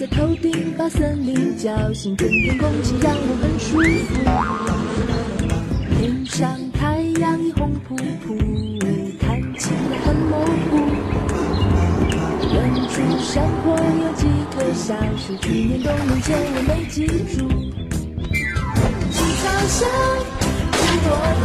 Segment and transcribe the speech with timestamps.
[0.00, 3.76] 在头顶把森林叫醒，春天空气让我很舒
[4.08, 4.24] 服。
[5.98, 8.34] 天上太阳已红扑扑，
[9.20, 10.78] 看起来很模糊。
[12.50, 12.56] 远
[12.88, 17.04] 处山坡有几棵小树，去年冬眠前我没记
[17.36, 17.44] 住。
[19.12, 19.84] 青草香，
[20.72, 21.12] 很多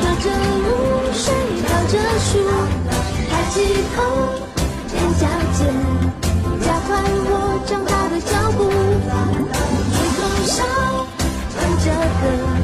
[0.00, 0.26] 飘着
[0.58, 0.66] 露
[1.12, 1.30] 水，
[1.62, 2.32] 飘着树，
[3.30, 3.54] 抬起
[3.94, 3.96] 头，
[12.36, 12.63] 着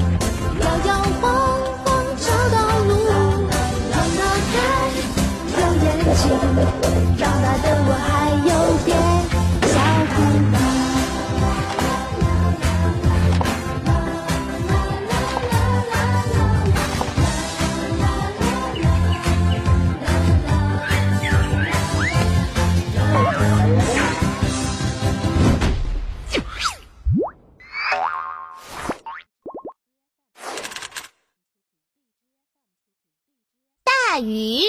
[34.13, 34.63] 大鱼，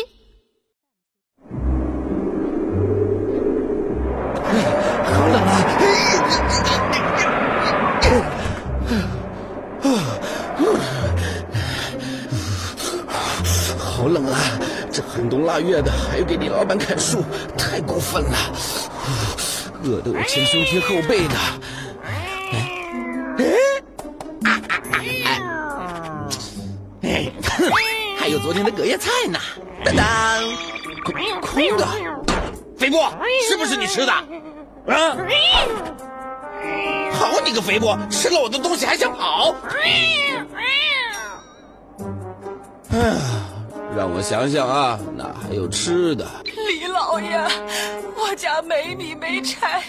[5.03, 5.65] 好冷啊！
[13.79, 14.37] 好冷啊！
[14.91, 17.23] 这寒冬腊月的，还要给李老板砍树，
[17.57, 18.37] 太过分了，
[19.83, 21.33] 饿得我前胸贴后背的。
[27.01, 27.65] 哎，哼，
[28.21, 29.39] 还有昨天的隔夜菜呢！
[29.83, 30.05] 当当，
[31.03, 31.87] 空空的。
[32.77, 33.11] 肥波，
[33.49, 34.11] 是不是你吃的？
[34.11, 35.17] 啊！
[37.13, 39.55] 好你个肥波，吃了我的东西还想跑！
[39.73, 39.87] 哎
[42.93, 43.17] 呀，
[43.97, 46.23] 让我想想啊，哪还有吃的？
[46.45, 47.43] 李老爷，
[48.15, 49.81] 我家没米没柴，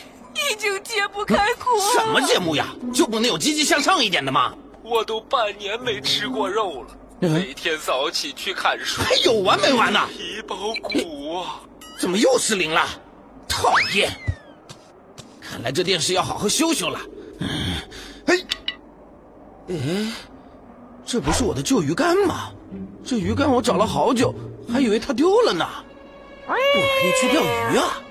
[0.50, 1.82] 已经揭不开锅了。
[1.92, 2.68] 什么节目呀？
[2.94, 4.54] 就不能有积极向上一点的吗？
[4.82, 6.86] 我都半年没吃过肉了，
[7.28, 10.00] 每天早起去砍树，还有完没完呢？
[10.10, 11.60] 皮包骨啊！
[12.00, 12.84] 怎么又失灵了？
[13.48, 14.10] 讨厌！
[15.40, 16.98] 看来这电视要好好修修了。
[18.26, 18.36] 哎，
[19.68, 20.12] 哎，
[21.06, 22.50] 这不是我的旧鱼竿吗？
[23.04, 24.34] 这鱼竿我找了好久，
[24.72, 25.64] 还以为它丢了呢。
[26.48, 28.02] 我可以去钓鱼啊！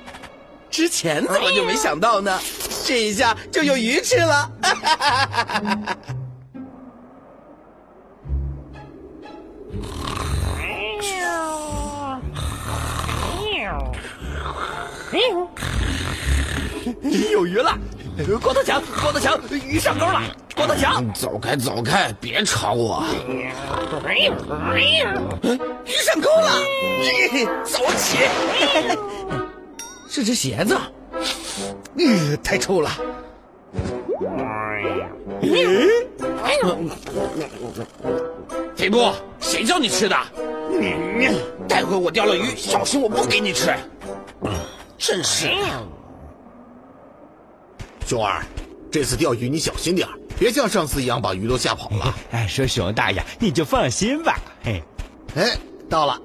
[0.70, 2.40] 之前怎么就没想到呢？
[2.86, 4.50] 这一下就有鱼吃了。
[17.32, 17.78] 有鱼了！
[18.42, 20.22] 光头强，光头强，鱼上钩了！
[20.56, 23.04] 光头强，走开，走开，别吵我！
[25.86, 26.52] 鱼上钩了，
[27.66, 28.18] 走起！
[30.08, 30.78] 是只鞋子，
[31.98, 32.90] 呃，太臭了。
[38.76, 40.16] 肥波，谁叫你吃的？
[41.68, 43.74] 待会我钓了鱼，小心我不给你吃。
[45.02, 45.88] 真是的。
[48.06, 48.40] 熊二，
[48.92, 52.14] 这次钓鱼你小心点儿，别像上次一样把鱼都吓跑了。
[52.30, 54.38] 哎，说熊大爷，你就放心吧。
[54.64, 54.84] 嘿，
[55.36, 55.58] 哎，
[55.90, 56.22] 到了。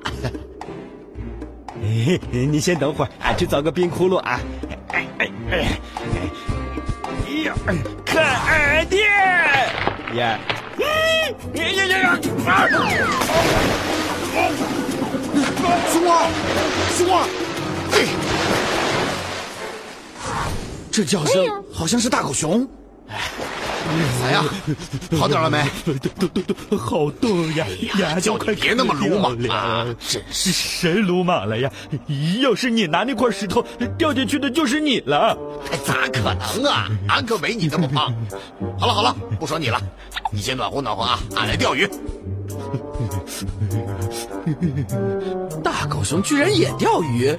[1.82, 4.38] 哎，你先等会儿，俺去找个冰窟窿啊。
[4.90, 5.80] 哎哎哎！
[7.26, 7.54] 哎呀，
[8.04, 9.06] 看俺的呀！
[10.12, 10.38] 呀
[11.54, 12.18] 呀呀呀！
[15.90, 16.28] 熊二，
[16.96, 17.18] 熊二，
[20.90, 22.66] 这叫声好像是大狗熊。
[24.20, 24.44] 咋样？
[25.16, 25.64] 好点了没？
[25.84, 27.64] 都都都好多呀！
[28.00, 29.86] 呀，叫快别那么鲁莽了啊！
[30.08, 31.70] 真是谁鲁莽了呀？
[32.40, 33.64] 要是你拿那块石头
[33.96, 35.38] 掉进去的，就是你了。
[35.70, 36.88] 哎，咋可能啊？
[37.08, 38.12] 俺可没你这么胖。
[38.76, 39.80] 好了好了，不说你了，
[40.32, 41.20] 你先暖和暖和啊！
[41.36, 41.88] 俺来钓鱼。
[45.62, 47.36] 大狗熊居然也钓鱼！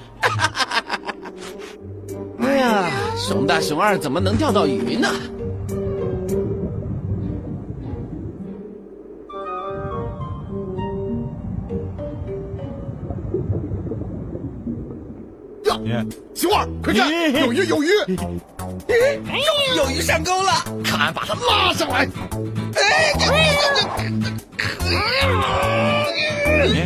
[2.58, 5.08] 哎呀，熊大熊二怎么能钓到鱼呢？
[15.86, 17.08] 呀，熊熊二，快看，
[17.42, 17.90] 有鱼有鱼，
[18.88, 20.52] 有有鱼上钩了！
[20.84, 22.08] 看俺把它拉上来。
[22.74, 23.30] 哎，这这
[23.76, 23.88] 这
[26.58, 26.86] 这，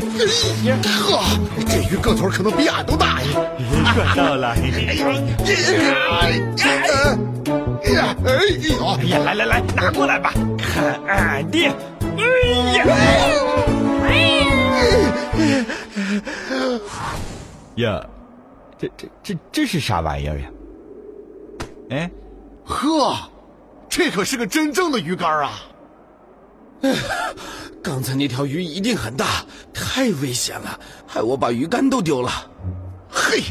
[0.90, 1.24] 呵，
[1.68, 3.28] 这鱼个头可能比俺都大呀！
[3.96, 4.50] 赚到了！
[4.50, 4.62] 哎
[4.94, 5.06] 呀，
[7.84, 8.16] 哎呀！
[8.26, 11.66] 哎呀，来来来，拿过来吧，看俺的！
[12.18, 12.24] 哎
[12.78, 12.86] 呀！
[17.76, 18.06] 呀，
[18.78, 20.48] 这这这这是啥玩意儿呀？
[21.90, 22.12] 哎，
[22.66, 23.18] 呵，
[23.90, 25.52] 这可是个真正的鱼竿啊！
[26.82, 26.94] 哎，
[27.84, 29.44] 刚才那条鱼一定很大，
[29.74, 32.32] 太危险了，害我把鱼竿都丢了。
[33.10, 33.44] 嘿，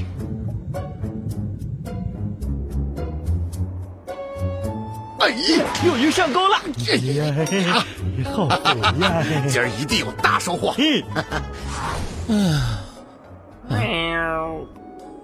[5.19, 5.35] 哎，
[5.85, 6.56] 有鱼上钩了！
[6.88, 7.85] 哎呀，
[8.32, 8.50] 好虎
[9.03, 9.23] 呀！
[9.49, 10.75] 今儿一定有大收获。
[12.29, 12.61] 嗯，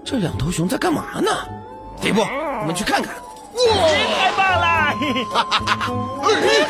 [0.05, 1.31] 这两头熊在干嘛呢？
[2.01, 3.15] 迪布，我们去看看。
[3.15, 3.23] 哇，
[4.19, 4.66] 太棒了！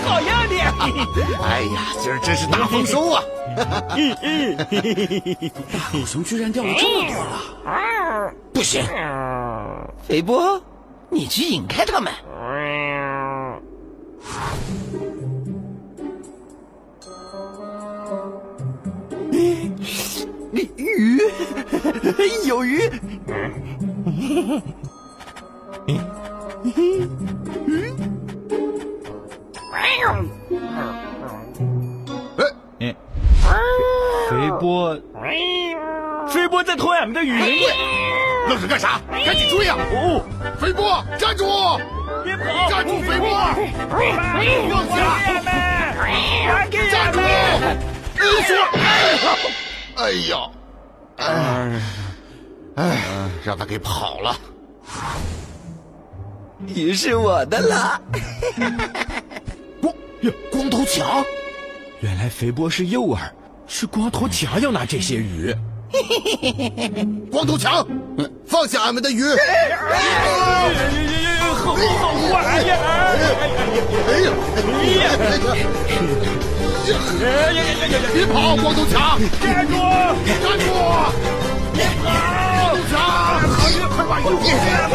[0.05, 0.55] 好样的！
[1.43, 3.23] 哎呀，今儿真是大丰收啊！
[5.73, 7.17] 大狗熊居然钓了这么多
[7.73, 8.33] 了！
[8.53, 8.85] 不行，
[10.07, 10.63] 肥波，
[11.11, 12.13] 你去引开他们。
[20.77, 21.21] 鱼，
[22.47, 22.81] 有鱼。
[32.79, 32.95] 哎，
[34.29, 34.99] 肥波，
[36.29, 37.63] 肥波在偷俺们的鱼，
[38.49, 39.01] 愣着干啥？
[39.11, 39.75] 赶紧追呀！
[39.93, 40.23] 哦，
[40.61, 41.45] 肥波，站住！
[42.23, 42.69] 别跑！
[42.69, 43.29] 站住，肥波！
[44.69, 45.49] 又抢俺们！
[46.91, 47.19] 站住！
[48.19, 48.51] 你说，
[49.97, 50.33] 哎呀，
[51.17, 51.25] 哎，
[52.77, 52.85] 哎，
[53.45, 54.37] 让他给跑了。
[56.67, 58.01] 鱼是我的了。
[60.51, 61.25] 光，头强，
[62.01, 63.19] 原来肥波是诱饵，
[63.67, 65.55] 是光头强要拿这些鱼。
[67.31, 67.87] 光头强，
[68.47, 69.23] 放下俺们的鱼！
[71.65, 72.77] 好好玩呀！
[74.09, 74.31] 哎呀！
[74.89, 75.07] 哎呀！
[78.13, 79.19] 别跑，光头强！
[79.43, 79.75] 站住！
[80.43, 80.65] 站住！
[82.03, 82.07] 光
[82.71, 82.95] 头强！
[83.97, 84.95] 快把鱼给我们！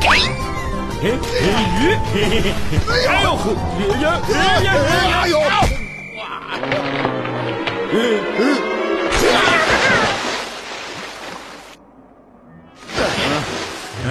[0.00, 0.04] 给
[1.00, 1.04] 鱼！
[3.06, 3.54] 哎呦呵！
[4.34, 4.72] 哎呀！
[5.22, 5.38] 哎呦！
[7.92, 7.94] 嗯
[8.38, 8.40] 嗯。
[14.08, 14.10] 哎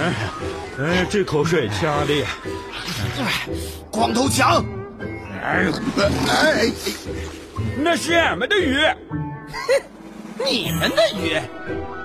[0.80, 2.24] 哎，这口水呛的！
[3.90, 4.64] 光头强！
[5.42, 5.66] 哎
[6.28, 6.70] 哎，
[7.76, 8.78] 那是俺们的鱼！
[8.78, 9.82] 哼，
[10.44, 11.38] 你们的鱼？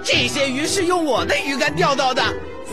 [0.03, 2.21] 这些鱼是用我的鱼竿钓到的，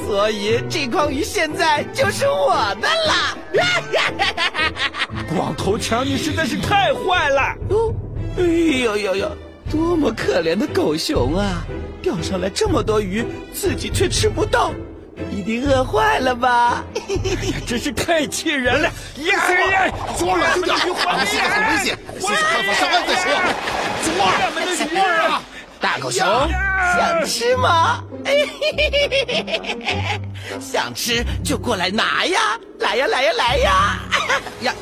[0.06, 3.37] 所以这筐鱼现在就是我的了！
[5.35, 7.55] 光头强，你实在是太坏了！
[7.70, 7.94] 哦，
[8.38, 9.37] 哎呦呦呦，
[9.70, 11.64] 多么可怜的狗熊啊！
[12.02, 14.73] 钓上来这么多鱼，自己却吃不到。
[15.31, 16.82] 一定饿坏了吧？
[17.67, 18.88] 真是太气人了！
[19.19, 19.55] 呀
[19.87, 19.94] 呀！
[20.17, 20.76] 熊二冷静点，
[21.06, 23.25] 俺们现在很危险，先想办法上岸再说。
[24.02, 24.26] 熊二，
[24.76, 25.41] 熊二，
[25.81, 26.25] 大狗熊
[26.97, 28.02] 想吃吗？
[30.61, 32.59] 想吃就过来拿呀！
[32.79, 33.99] 来呀来呀来呀！
[34.62, 34.75] 呀！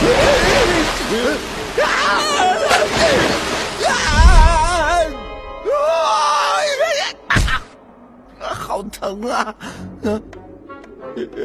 [8.40, 9.54] 啊好疼啊！
[10.02, 10.22] 嗯，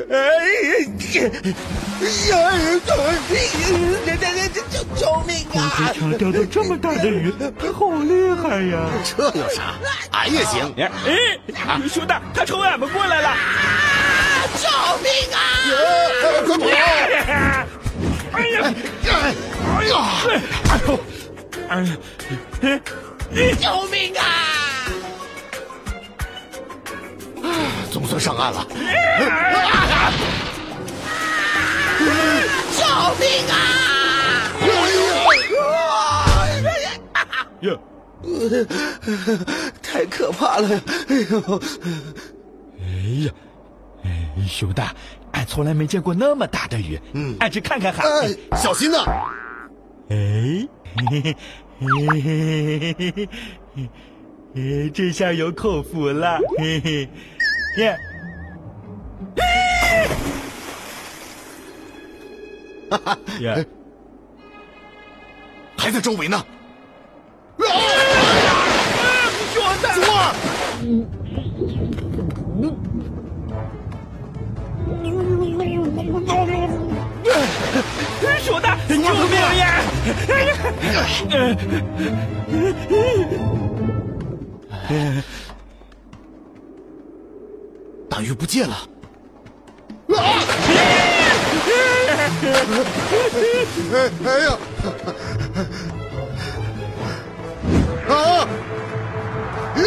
[0.09, 0.15] 哎
[2.05, 2.79] 呀呀！
[2.85, 2.89] 这
[4.15, 5.49] 这这救救命啊！
[5.51, 8.89] 光头强钓到这么大的鱼，他好厉害呀！
[9.03, 9.75] 这有啥？
[10.11, 10.73] 俺也行。
[10.77, 10.87] 哎，
[11.87, 13.35] 熊大，他冲俺们过来了！
[14.61, 14.69] 救
[15.03, 15.37] 命啊！
[16.45, 16.65] 快跑！
[18.33, 18.55] 哎呀！
[19.79, 19.93] 哎呀！
[20.69, 20.99] 哎呦！
[21.69, 21.89] 哎呀！
[23.59, 24.23] 救命啊！
[27.91, 28.67] 总算上岸了！
[32.71, 32.81] 救
[33.19, 33.53] 命啊！
[36.31, 37.69] 哎呀！
[39.81, 40.67] 太可怕了！
[41.09, 41.61] 哎呦！
[42.79, 42.85] 哎
[43.25, 43.31] 呀！
[44.03, 44.07] 哎，
[44.47, 44.93] 熊大，
[45.31, 46.99] 俺从来没见过那么大的鱼。
[47.13, 48.03] 嗯，俺去看看哈。
[48.55, 48.97] 小心呐！
[50.09, 50.15] 哎，
[50.97, 51.35] 嘿嘿
[51.79, 53.29] 嘿嘿嘿嘿
[54.53, 56.39] 嘿，这下有口福了。
[56.57, 57.09] 嘿嘿。
[57.77, 57.97] 耶！
[63.41, 63.65] 耶！
[65.77, 66.43] 还在周围呢。
[69.53, 70.03] 熊大，熊
[78.23, 79.03] 二，鼠大，救命
[79.57, 79.81] 呀！
[88.09, 88.77] 大鱼不见了！
[93.93, 94.47] 哎哎呀！
[98.09, 98.13] 啊！
[99.77, 99.79] 哎！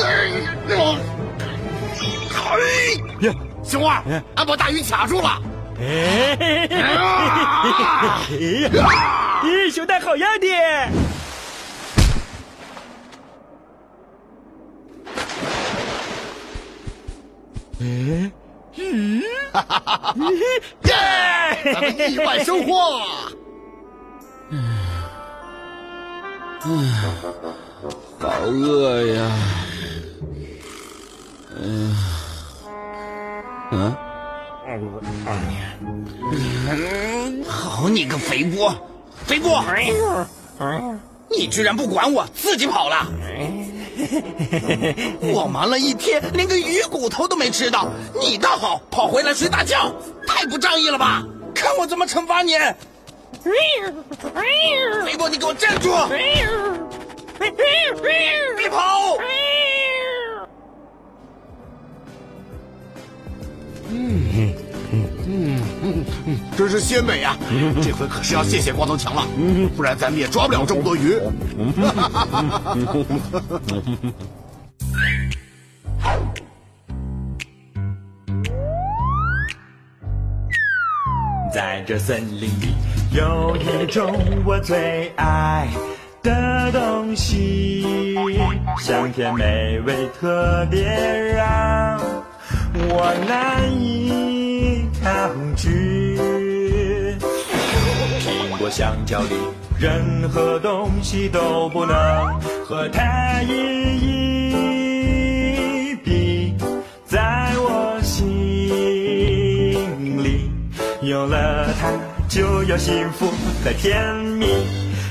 [3.62, 4.02] 熊二，
[4.36, 5.42] 俺把大鱼卡住了！
[5.80, 6.36] 哎！
[8.30, 10.46] 咦，熊大好样的！
[17.80, 18.32] 嗯，
[18.80, 20.14] 嗯，哈哈哈哈
[20.84, 20.92] 耶！
[21.74, 23.02] 咱们意外收获。
[24.50, 24.78] 嗯，
[26.64, 26.94] 嗯，
[28.20, 29.30] 好饿呀。
[31.60, 31.96] 嗯，
[33.72, 33.96] 嗯，
[36.70, 38.72] 嗯，好你个肥波，
[39.26, 39.60] 肥波！
[41.30, 43.06] 你居然不管我，自己跑了！
[45.34, 47.88] 我忙了一天，连个鱼骨头都没吃到，
[48.20, 49.92] 你倒好，跑回来睡大觉，
[50.26, 51.24] 太不仗义了吧？
[51.54, 52.52] 看我怎么惩罚你！
[53.42, 55.90] 肥波，你给我站住！
[58.56, 59.16] 别跑！
[63.90, 64.47] 嗯嗯嗯
[66.56, 67.36] 真是鲜美呀！
[67.82, 69.26] 这回可是要谢谢光头强了，
[69.76, 71.18] 不然咱们也抓不了这么多鱼。
[81.52, 82.74] 在这森林里，
[83.10, 85.66] 有一种我最爱
[86.22, 88.14] 的东西，
[88.78, 91.98] 香甜美味，特别让
[92.74, 96.07] 我难以抗拒。
[98.70, 99.28] 香蕉里，
[99.78, 104.00] 任何东西都不能和它一
[105.90, 106.54] 一比，
[107.04, 108.26] 在我心
[110.22, 110.50] 里，
[111.02, 111.92] 有了它
[112.28, 113.26] 就有幸福
[113.64, 114.46] 和甜蜜，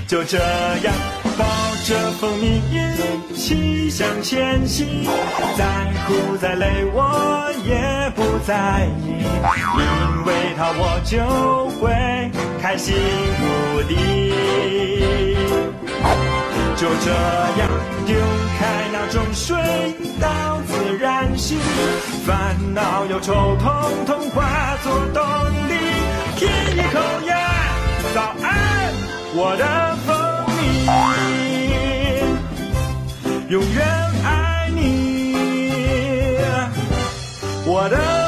[0.08, 0.94] 就这样
[1.38, 1.46] 抱
[1.84, 4.88] 着蜂蜜一起向前行，
[5.58, 5.66] 再
[6.08, 11.92] 苦再累我也不在意，因为它我就会
[12.62, 12.96] 开心
[13.42, 14.32] 无敌。
[16.78, 17.12] 就这
[17.60, 17.70] 样
[18.06, 18.16] 丢
[18.58, 19.58] 开那种水
[20.22, 21.60] 到自然醒，
[22.26, 25.22] 烦恼忧愁统统化作动
[25.68, 25.74] 力，
[26.38, 26.98] 舔一口
[27.28, 27.36] 呀，
[28.16, 28.48] 早安，
[29.40, 29.64] 我的
[30.08, 30.18] 蜂
[30.58, 30.88] 蜜，
[33.52, 33.86] 永远
[34.24, 35.36] 爱你，
[37.64, 38.27] 我的。